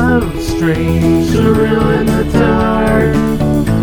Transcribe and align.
of 0.00 0.22
strange 0.40 1.26
surreal 1.28 1.86
in 2.00 2.06
the 2.06 2.24
dark. 2.32 3.14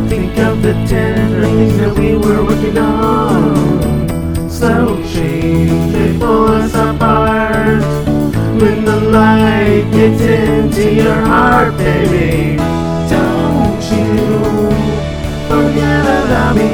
Think 0.09 0.37
of 0.39 0.61
the 0.61 0.73
tender 0.87 1.41
things 1.41 1.77
that 1.77 1.93
we 1.97 2.15
were 2.15 2.43
working 2.43 2.77
on. 2.77 4.49
Slow 4.49 5.03
change 5.13 5.93
they 5.93 6.17
pull 6.17 6.47
us 6.47 6.73
apart. 6.73 7.83
When 8.61 8.85
the 8.85 8.99
light 9.17 9.85
gets 9.91 10.21
into 10.21 10.93
your 10.93 11.21
heart 11.31 11.77
baby 11.77 12.57
don't 13.09 13.81
you 13.91 14.15
forget 15.47 16.03
about 16.25 16.55
me. 16.55 16.66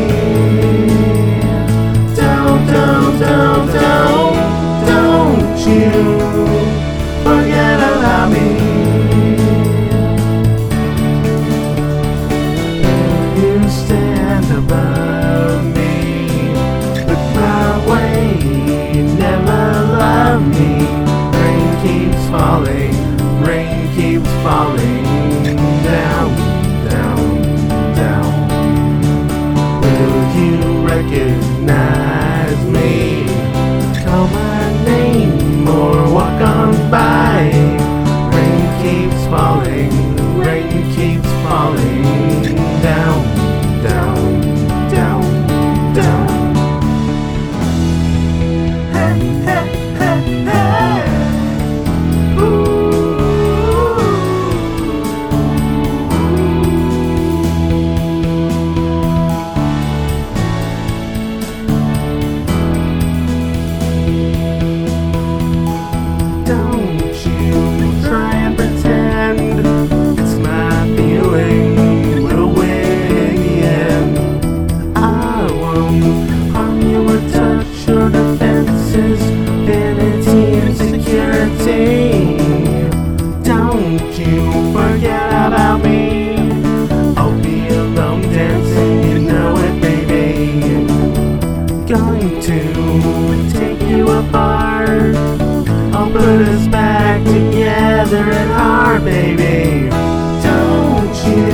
Molly. 22.43 22.92
going 91.93 92.41
to 92.41 93.49
take 93.51 93.79
you 93.87 94.07
apart. 94.09 95.15
I'll 95.93 96.11
put 96.11 96.41
us 96.41 96.67
back 96.67 97.23
together 97.23 98.31
in 98.31 98.49
our 98.49 98.99
baby. 98.99 99.89
Don't 100.41 101.15
you 101.27 101.45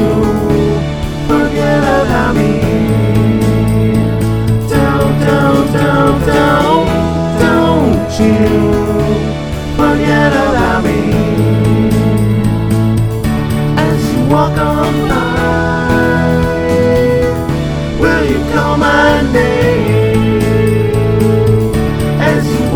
forget 1.27 1.83
about 1.83 2.35
me. 2.35 2.61
Don't, 4.69 5.13
don't, 5.27 5.73
don't, 5.73 6.25
don't, 6.31 6.87
don't 7.43 8.11
you 8.23 8.37
forget 9.75 10.31
about 10.31 10.83
me. 10.85 11.01
As 13.77 14.13
you 14.13 14.29
walk 14.31 14.57
on 14.57 15.09
by. 15.09 15.28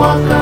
walk 0.03 0.32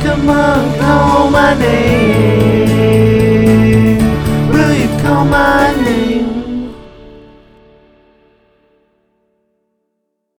Come 0.03 0.29
on, 0.29 0.77
call 0.79 1.29
my 1.31 1.53
name. 1.57 2.28